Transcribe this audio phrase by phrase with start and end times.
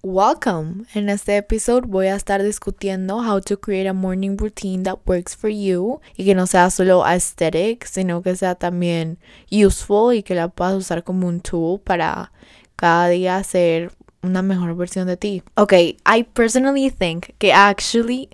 [0.00, 0.84] Welcome!
[0.94, 5.34] En este episodio voy a estar discutiendo how to create a morning routine that works
[5.36, 9.18] for you y que no sea solo aesthetic, sino que sea también
[9.50, 12.30] useful y que la puedas usar como un tool para
[12.76, 13.90] cada día ser
[14.22, 15.42] una mejor versión de ti.
[15.56, 18.28] Ok, I personally think que actually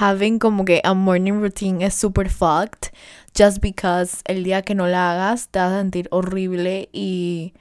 [0.00, 2.92] having como que a morning routine es super fucked
[3.36, 7.52] just because el día que no la hagas te vas a sentir horrible y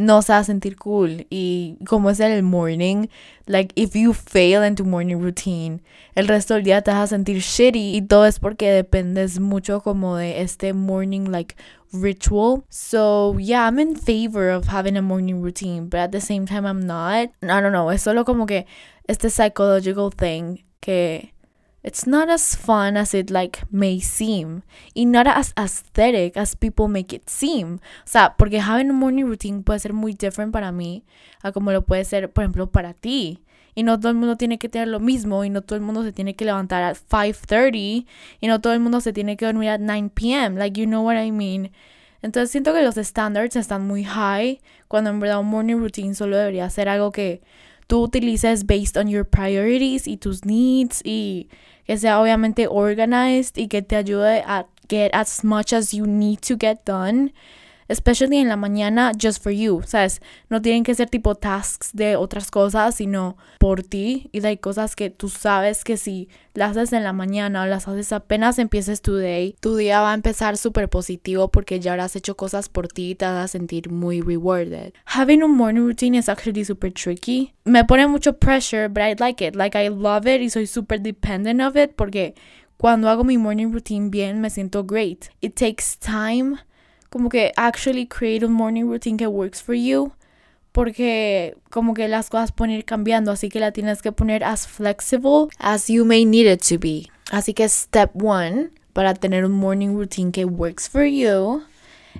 [0.00, 1.26] no se va a sentir cool.
[1.30, 3.06] Y como es el morning,
[3.46, 5.82] like if you fail in tu morning routine,
[6.14, 9.80] el resto del día te vas a sentir shitty y todo es porque dependes mucho
[9.80, 11.54] como de este morning like
[11.92, 12.64] ritual.
[12.68, 16.64] So yeah, I'm in favor of having a morning routine, but at the same time
[16.66, 17.30] I'm not.
[17.42, 18.66] I don't know, es solo como que
[19.06, 21.34] este psychological thing que
[21.82, 24.62] it's not as fun as it like may seem
[24.94, 27.80] y not as aesthetic as people make it seem.
[28.04, 31.04] O sea, porque having a morning routine puede ser muy different para mí
[31.42, 33.42] a como lo puede ser, por ejemplo, para ti.
[33.74, 36.02] Y no todo el mundo tiene que tener lo mismo y no todo el mundo
[36.02, 38.04] se tiene que levantar at 5:30
[38.40, 40.58] y no todo el mundo se tiene que dormir at 9 p.m.
[40.58, 41.70] Like you know what I mean.
[42.22, 46.36] Entonces siento que los standards están muy high cuando en verdad un morning routine solo
[46.36, 47.40] debería ser algo que
[47.90, 51.48] tú utilices based on your priorities y tus needs y
[51.84, 56.38] que sea obviamente organized y que te ayude a get as much as you need
[56.38, 57.32] to get done
[57.90, 60.22] especially en la mañana, just for you, ¿sabes?
[60.48, 64.30] No tienen que ser tipo tasks de otras cosas, sino por ti.
[64.32, 67.88] Y hay cosas que tú sabes que si las haces en la mañana o las
[67.88, 72.14] haces apenas empieces tu day, tu día va a empezar súper positivo porque ya habrás
[72.14, 74.92] hecho cosas por ti y te vas a sentir muy rewarded.
[75.06, 77.54] Having a morning routine is actually super tricky.
[77.64, 79.56] Me pone mucho pressure, but I like it.
[79.56, 82.34] Like I love it y soy super dependent of it porque
[82.76, 85.30] cuando hago mi morning routine bien me siento great.
[85.40, 86.58] It takes time
[87.10, 90.12] como que actually create a morning routine que works for you.
[90.72, 94.68] Porque como que las cosas pueden ir cambiando, así que la tienes que poner as
[94.68, 97.10] flexible as you may need it to be.
[97.32, 101.64] Así que step one para tener un morning routine que works for you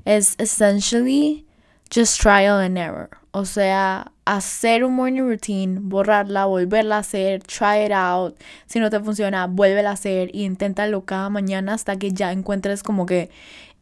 [0.04, 1.44] es essentially
[1.90, 3.10] just trial and error.
[3.32, 8.36] O sea, hacer un morning routine, borrarla, volverla a hacer, try it out.
[8.66, 12.82] Si no te funciona, vuélvela a hacer y inténtalo cada mañana hasta que ya encuentres
[12.82, 13.30] como que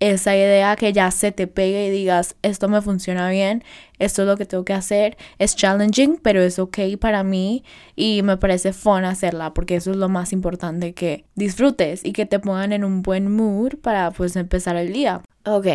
[0.00, 3.64] esa idea que ya se te pegue y digas, esto me funciona bien,
[3.98, 7.64] esto es lo que tengo que hacer, es challenging, pero es ok para mí
[7.96, 12.26] y me parece fun hacerla porque eso es lo más importante que disfrutes y que
[12.26, 15.22] te pongan en un buen mood para pues empezar el día.
[15.44, 15.66] Ok,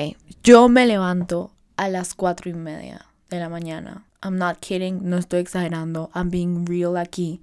[0.44, 4.06] yo me levanto a las cuatro y media de la mañana.
[4.24, 7.42] I'm not kidding, no estoy exagerando, I'm being real aquí.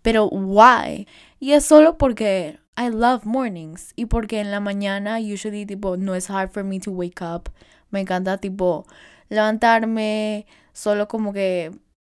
[0.00, 1.06] Pero why?
[1.40, 6.14] Y es solo porque I love mornings y porque en la mañana usually tipo no
[6.16, 7.48] es hard for me to wake up.
[7.90, 8.86] Me encanta tipo
[9.28, 11.70] levantarme solo como que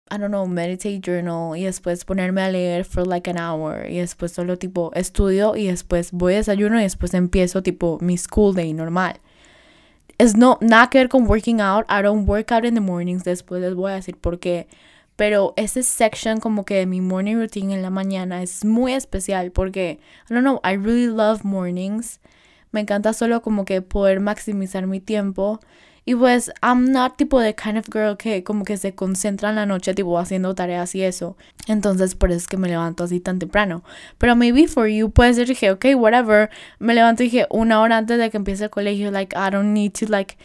[0.09, 3.97] I don't know, meditate journal y después ponerme a leer for like an hour y
[3.97, 8.55] después solo tipo estudio y después voy a desayuno y después empiezo tipo mi school
[8.55, 9.19] day normal.
[10.17, 11.85] Es no nada que ver con working out.
[11.89, 13.23] I don't work out in the mornings.
[13.23, 14.67] Después les voy a decir por qué.
[15.21, 19.51] Pero ese section como que de mi morning routine en la mañana es muy especial
[19.51, 22.19] porque, I don't know, I really love mornings.
[22.71, 25.59] Me encanta solo como que poder maximizar mi tiempo.
[26.05, 29.57] Y pues, I'm not tipo de kind of girl que como que se concentra en
[29.57, 31.37] la noche, tipo haciendo tareas y eso.
[31.67, 33.83] Entonces, por eso es que me levanto así tan temprano.
[34.17, 36.49] Pero maybe for you puede ser, dije, ok, whatever.
[36.79, 39.71] Me levanto y dije una hora antes de que empiece el colegio, like, I don't
[39.71, 40.35] need to, like,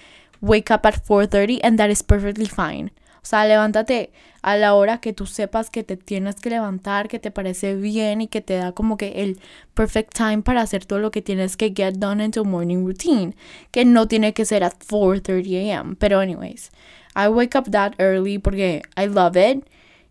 [0.42, 2.92] wake up at 4.30 and that is perfectly fine.
[3.26, 7.18] O sea, levántate a la hora que tú sepas que te tienes que levantar, que
[7.18, 9.40] te parece bien y que te da como que el
[9.74, 13.34] perfect time para hacer todo lo que tienes que get done in tu morning routine,
[13.72, 15.96] que no tiene que ser at 4:30 a.m.
[15.96, 16.70] Pero anyways,
[17.16, 19.66] I wake up that early porque I love it.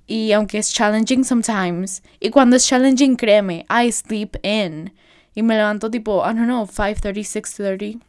[0.08, 4.92] Y aunque es challenging sometimes, y cuando es challenging, créeme, I sleep in.
[5.36, 8.02] Y me levanto tipo, I don't know, 5:30, 6:30.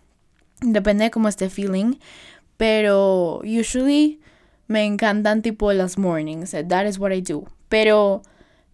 [0.63, 1.95] Depende de cómo esté feeling.
[2.57, 4.19] Pero usually
[4.69, 6.55] me encantan tipo las mornings.
[6.55, 7.47] Eh, that is what I do.
[7.69, 8.23] Pero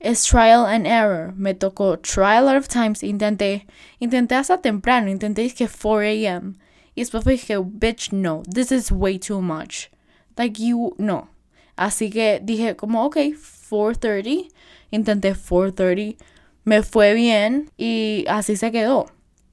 [0.00, 1.32] es trial and error.
[1.36, 3.02] Me tocó try a lot of times.
[3.02, 3.66] Intenté,
[4.00, 5.08] intenté hasta temprano.
[5.08, 6.54] Intenté que 4 a.m.
[6.94, 8.42] Y después dije, bitch, no.
[8.42, 9.90] This is way too much.
[10.36, 11.28] Like you, no.
[11.76, 14.48] Así que dije como, ok, 4.30.
[14.90, 16.16] Intenté 4.30.
[16.64, 19.06] Me fue bien y así se quedó.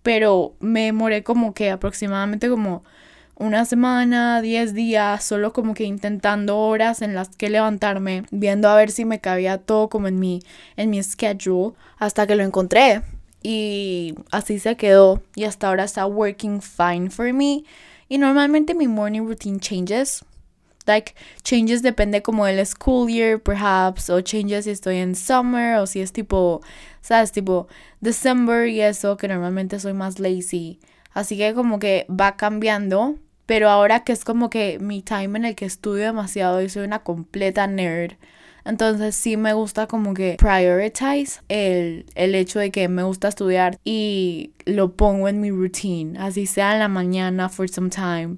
[0.04, 2.84] Pero me moré como que aproximadamente como
[3.40, 8.76] una semana, 10 días, solo como que intentando horas en las que levantarme, viendo a
[8.76, 10.42] ver si me cabía todo como en mi,
[10.76, 13.02] en mi schedule, hasta que lo encontré.
[13.42, 15.24] Y así se quedó.
[15.36, 17.64] Y hasta ahora está working fine for me.
[18.10, 20.24] Y normalmente mi morning routine changes
[20.86, 21.14] like
[21.44, 26.02] changes depende como del school year perhaps o changes si estoy en summer o si
[26.02, 26.62] es tipo
[27.02, 27.68] sabes tipo
[28.02, 30.80] December y eso que normalmente soy más lazy
[31.14, 33.18] así que como que va cambiando
[33.50, 36.84] pero ahora que es como que mi time en el que estudio demasiado y soy
[36.84, 38.14] una completa nerd
[38.64, 43.80] entonces sí me gusta como que prioritize el, el hecho de que me gusta estudiar
[43.84, 48.38] y lo pongo en mi routine, así sea en la mañana for some time.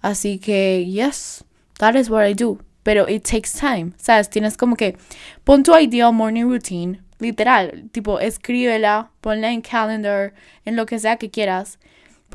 [0.00, 1.44] Así que, yes,
[1.78, 2.60] that is what I do.
[2.84, 4.30] Pero it takes time, ¿sabes?
[4.30, 4.96] Tienes como que
[5.42, 10.34] pon tu ideal morning routine, literal, tipo escríbela, ponla en calendar,
[10.64, 11.80] en lo que sea que quieras.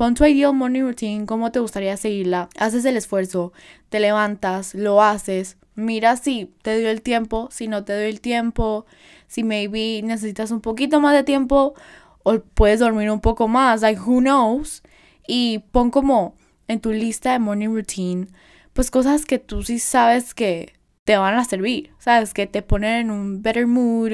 [0.00, 2.48] Pon tu ideal morning routine, cómo te gustaría seguirla.
[2.58, 3.52] Haces el esfuerzo,
[3.90, 8.22] te levantas, lo haces, mira si te dio el tiempo, si no te dio el
[8.22, 8.86] tiempo,
[9.26, 11.74] si maybe necesitas un poquito más de tiempo
[12.22, 14.82] o puedes dormir un poco más, like who knows.
[15.26, 16.34] Y pon como
[16.66, 18.28] en tu lista de morning routine,
[18.72, 20.72] pues cosas que tú sí sabes que
[21.04, 24.12] te van a servir, sabes, que te ponen en un better mood,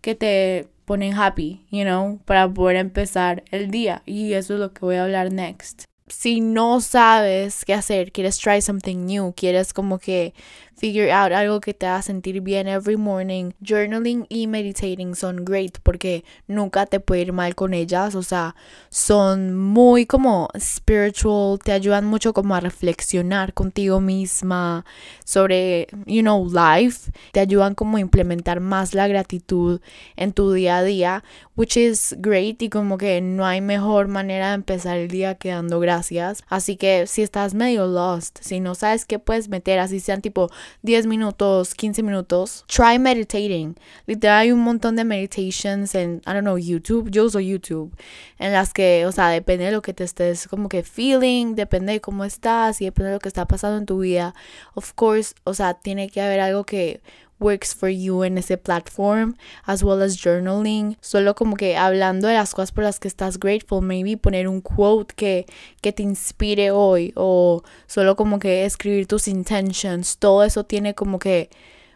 [0.00, 4.02] que te ponen happy, you know, para poder empezar el día.
[4.06, 5.84] Y eso es lo que voy a hablar next.
[6.08, 10.32] Si no sabes qué hacer, quieres try something new, quieres como que
[10.78, 13.52] figure out algo que te haga sentir bien every morning.
[13.60, 18.54] Journaling y meditating son great porque nunca te puede ir mal con ellas, o sea,
[18.88, 24.84] son muy como spiritual, te ayudan mucho como a reflexionar contigo misma
[25.24, 29.80] sobre, you know, life, te ayudan como a implementar más la gratitud
[30.16, 31.24] en tu día a día,
[31.56, 35.50] which is great y como que no hay mejor manera de empezar el día que
[35.50, 36.42] dando gracias.
[36.48, 40.50] Así que si estás medio lost, si no sabes qué puedes meter, así sean tipo
[40.82, 42.64] 10 minutos, 15 minutos.
[42.66, 43.76] Try meditating.
[44.06, 47.10] Literal hay un montón de meditations en, I don't know, YouTube.
[47.10, 47.94] Yo uso YouTube.
[48.38, 51.92] En las que, o sea, depende de lo que te estés como que feeling, depende
[51.92, 54.34] de cómo estás y depende de lo que está pasando en tu vida.
[54.74, 57.00] Of course, o sea, tiene que haber algo que
[57.40, 60.96] works for you en ese platform, as well as journaling.
[61.00, 64.60] Solo como que hablando de las cosas por las que estás grateful, maybe poner un
[64.60, 65.46] quote que,
[65.80, 70.18] que te inspire hoy, o solo como que escribir tus intentions.
[70.18, 71.50] Todo eso tiene como que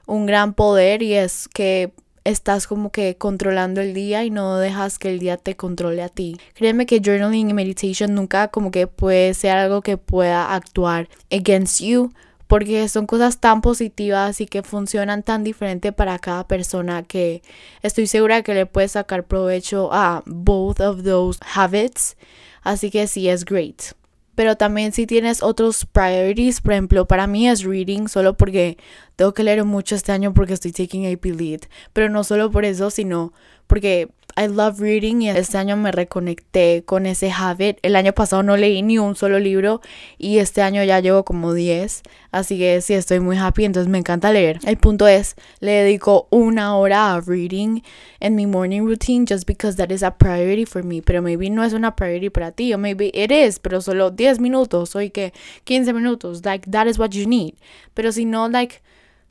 [0.07, 1.93] un gran poder y es que
[2.25, 6.09] estás como que controlando el día y no dejas que el día te controle a
[6.09, 6.39] ti.
[6.55, 11.81] Créeme que journaling y meditation nunca como que puede ser algo que pueda actuar against
[11.81, 12.13] you
[12.53, 17.41] porque son cosas tan positivas y que funcionan tan diferente para cada persona que
[17.81, 22.15] estoy segura que le puedes sacar provecho a both of those habits.
[22.61, 23.95] Así que sí es great.
[24.35, 28.77] Pero también si tienes otros priorities, por ejemplo, para mí es reading solo porque
[29.17, 31.61] tengo que leer mucho este año porque estoy taking AP Lead.
[31.95, 33.33] Pero no solo por eso, sino
[33.67, 37.79] porque I love reading y este año me reconecté con ese habit.
[37.83, 39.81] El año pasado no leí ni un solo libro
[40.19, 42.03] y este año ya llevo como 10.
[42.31, 44.59] Así que sí, estoy muy happy, entonces me encanta leer.
[44.65, 47.83] El punto es, le dedico una hora a reading
[48.21, 51.03] en mi morning routine just because that is a priority for me.
[51.03, 54.41] Pero maybe no es una priority para ti o maybe it is, pero solo 10
[54.41, 55.33] minutos o que
[55.65, 56.45] 15 minutos.
[56.45, 57.55] Like, that is what you need.
[57.95, 58.81] Pero si no, like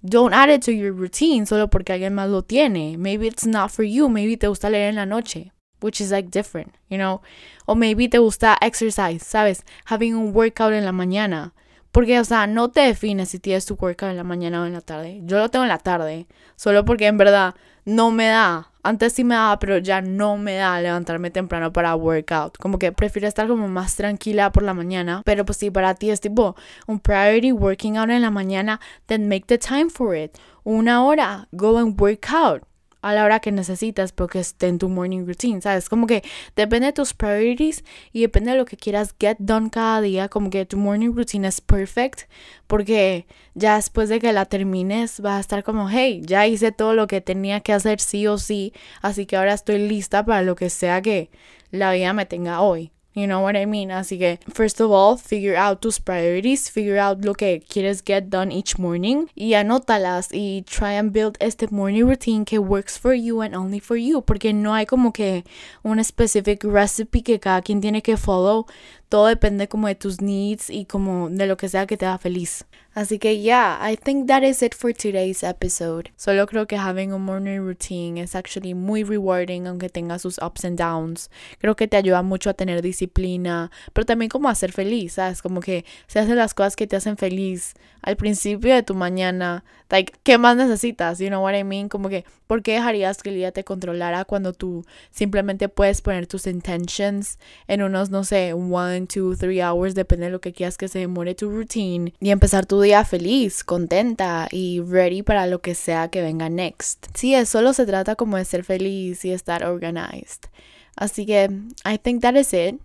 [0.04, 2.98] Don't add it to your routine solo porque alguien más lo tiene.
[2.98, 4.10] Maybe it's not for you.
[4.10, 7.22] Maybe te gusta leer en la noche, which is like different, you know?
[7.68, 9.64] O maybe te gusta exercise, ¿sabes?
[9.86, 11.54] Having un workout en la mañana.
[11.92, 14.74] Porque, o sea, no te defines si tienes tu workout en la mañana o en
[14.74, 15.22] la tarde.
[15.24, 16.26] Yo lo tengo en la tarde,
[16.56, 17.54] solo porque en verdad
[17.86, 21.96] no me da antes sí me daba, pero ya no me da levantarme temprano para
[21.96, 22.58] workout.
[22.58, 25.22] Como que prefiero estar como más tranquila por la mañana.
[25.26, 26.56] Pero pues si para ti es tipo
[26.88, 30.38] un priority working out en la mañana, then make the time for it.
[30.64, 32.64] Una hora, go and work out
[33.02, 35.90] a la hora que necesitas, porque esté en tu morning routine, ¿sabes?
[35.90, 36.24] Como que
[36.56, 40.50] depende de tus priorities y depende de lo que quieras get done cada día, como
[40.50, 42.30] que tu morning routine es perfect,
[42.68, 46.94] porque ya después de que la termines vas a estar como, hey, ya hice todo
[46.94, 50.56] lo que tenía que hacer sí o sí, así que ahora estoy lista para lo
[50.56, 51.30] que sea que
[51.72, 52.92] la vida me tenga hoy.
[53.14, 53.92] You know what I mean?
[53.92, 58.30] Así que, first of all, figure out tus priorities, figure out lo que quieres get
[58.30, 63.14] done each morning y anótalas y try and build este morning routine que works for
[63.14, 65.44] you and only for you, porque no hay como que
[65.84, 68.66] un specific recipe que cada quien tiene que follow.
[69.12, 72.18] Todo depende como de tus needs y como de lo que sea que te haga
[72.18, 72.66] feliz.
[72.94, 76.12] Así que yeah, I think that is it for today's episode.
[76.16, 80.64] Solo creo que having a morning routine es actually muy rewarding aunque tenga sus ups
[80.64, 81.30] and downs.
[81.60, 85.42] Creo que te ayuda mucho a tener disciplina, pero también como a ser feliz, ¿sabes?
[85.42, 89.64] Como que se hacen las cosas que te hacen feliz al principio de tu mañana.
[89.90, 91.20] Like, ¿qué más necesitas?
[91.20, 91.88] You know what I mean?
[91.88, 96.28] Como que, ¿por qué dejarías que el día te controlara cuando tú simplemente puedes poner
[96.28, 100.54] tus intentions en unos, no sé, one one, two, three hours, depende de lo que
[100.54, 102.14] quieras que se demore tu routine.
[102.20, 107.08] Y empezar tu día feliz, contenta y ready para lo que sea que venga next.
[107.16, 110.50] Sí, es solo se trata como de ser feliz y estar organized.
[110.96, 111.50] Así que,
[111.86, 112.80] I think that is it.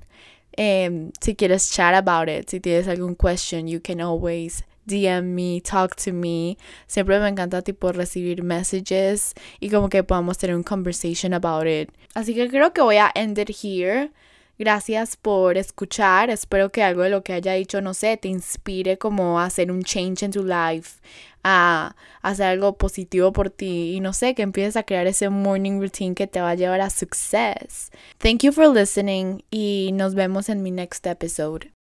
[0.59, 5.61] Um, si quieres chat about it, si tienes algún question, you can always DM me,
[5.61, 6.57] talk to me.
[6.87, 11.91] Siempre me encanta tipo recibir messages y como que podamos tener un conversation about it.
[12.15, 14.11] Así que creo que voy a end it here.
[14.59, 16.31] Gracias por escuchar.
[16.31, 19.71] Espero que algo de lo que haya dicho, no sé, te inspire como a hacer
[19.71, 21.01] un change in tu life,
[21.45, 25.79] a hacer algo positivo por ti y no sé, que empieces a crear ese morning
[25.81, 27.91] routine que te va a llevar a success.
[28.19, 31.76] Thank you for listening y nos vemos en mi next episode.